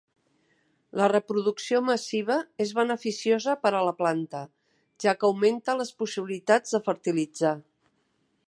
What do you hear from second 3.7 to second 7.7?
a la planta, ja que augmenta les possibilitats de fertilitzar.